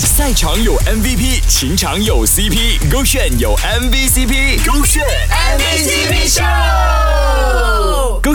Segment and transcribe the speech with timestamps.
[0.00, 6.03] 赛场有 MVP，情场有 CP，勾选有 MVP，勾选 MVP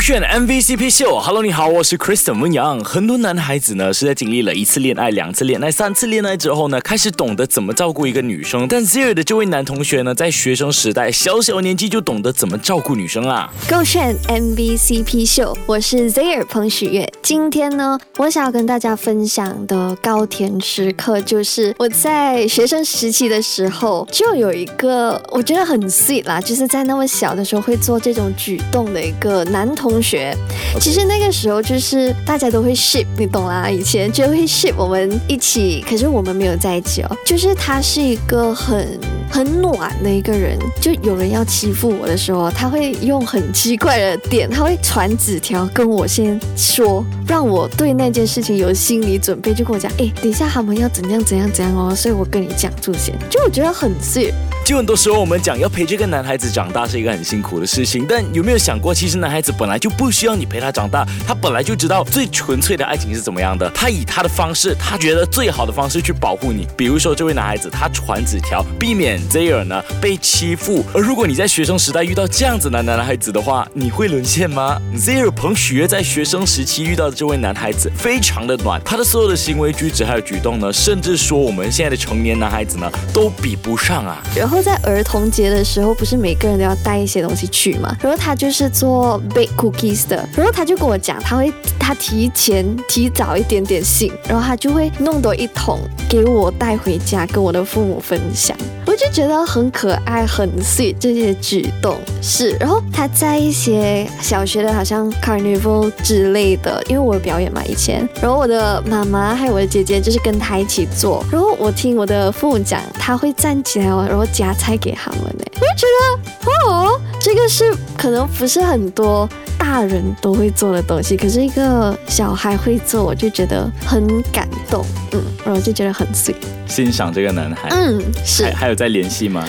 [0.09, 0.15] 秀。
[0.15, 2.83] 勾选 MVCp 秀，Hello，你好，我是 Kristen 温阳。
[2.83, 8.67] 很多男孩子呢是在经历了一次恋爱、两次恋爱、三次恋爱之后呢，开始懂得怎么照顾一个女生。
[8.67, 13.51] 但 Zero 的这位男同学呢，在学生时代小小年纪就懂得怎么照顾女生啦。
[13.69, 17.07] 够选 MVCp 秀，我是 Zero 彭许月。
[17.21, 29.69] 今天呢，我想要跟大家分享的高甜时刻，就是我在学生时期的时候，就有一个我觉得很 sweet 啦，就是在那么小的时候会做这种举动的一个男。
[29.75, 30.35] 同学，
[30.79, 33.69] 其实那个时候就是大家都会 ship，你懂啦。
[33.69, 37.17] 以前就会 ship 我们一起，可是我们没有在一起哦。
[37.25, 38.99] 就是他是一个很
[39.29, 53.13] 很暖的一个人，就有人要欺负我的时候，他会用很奇怪的点，他会传纸条跟我先说，让我对那件事情有心理准备，就跟我讲，哎，等一下他们要怎样怎样怎样哦，所以我跟你讲住先。
[53.29, 54.33] 就我觉得很 sweet。
[54.69, 66.67] 就很多时候我们讲要陪这个男孩子长大是一个很辛苦的事情，但有没有想过，其实男孩子本来就不需要你陪他长大，他本来就知道最纯粹的爱情是怎么样的，他以他的方式，他觉得最好的方式去保护你。
[66.77, 70.85] 比如说这位男孩子，他传纸条，避免 Zer 呢被欺负。
[70.93, 84.21] 而如果你在学生时代遇到这样子的男孩子的话，你会沦陷吗？Zer 彭许悦在学生时期遇到的这位男孩子非常的暖，他的所有的行为举止还有举动呢，甚至说我们现在的成年男孩子呢都比不上啊。
[84.35, 84.58] 然后。
[84.61, 87.95] 在儿童节的时候，不是每个人都要带一些东西去嘛？
[88.01, 98.55] 然后他就是做 bake cookies 的，然后他就跟我讲，他会他提前提早一点点醒，然后他就会弄多一桶给我带回家，跟我的父母分享。
[98.85, 102.57] 我就觉得很可爱，很 sweet 这些举动是。
[102.59, 114.49] 然后他在一些小学的，好像 carnival 之类的，因为我有表演嘛以前，然后我的妈妈还有我的姐姐就是跟他一起做，然后我听我的父母讲，他会站起来哦，然后夹。
[114.59, 126.35] 菜给他们呢，我就觉得哦，这个是可能不是很多大人都会做的东西，可是一个小孩会做，我就觉得很感动，嗯，然后就觉得很 sweet，
[126.67, 129.45] 欣赏这个男孩，嗯，是，还有在联系吗？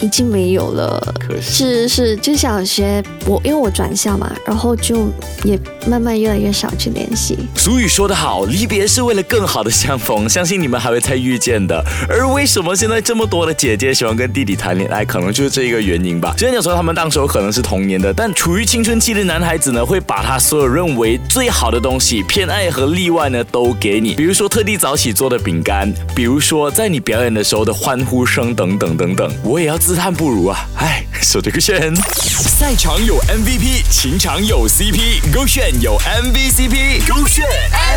[0.00, 5.08] 已经没有了，可是是就小学我因为我转校嘛，然后就
[5.44, 7.38] 也慢慢越来越少去联系。
[7.54, 11.84] 俗语说得好，离别是为了更好的相逢，相信你们还会再遇见的。
[12.08, 16.34] 而为什么现在这么多的姐姐喜欢跟弟弟谈恋爱，可能就是这一个原因吧。
[16.38, 29.30] 虽然有时候他们当时候可能是童年的，但处于青春期的男孩子呢，会把他所有认为最好的东西、偏爱和例外呢都给你，比如说特地早起做的饼干，比如说在你表演的时候的欢呼声等等等等。
[29.44, 29.81] 我也要。
[29.84, 30.64] 自叹不如啊！
[30.76, 31.92] 哎，说这个炫。
[31.96, 37.44] 赛场有 MVP，情场有 CP，勾选有 MVCp，勾选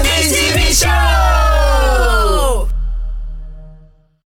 [0.04, 2.15] MVCp show。